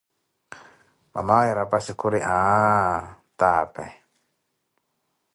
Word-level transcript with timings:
Mamawe 1.13 1.49
rapassi 1.59 1.93
khuri 1.99 2.19
aaah 2.35 2.95
tápeh. 3.39 3.93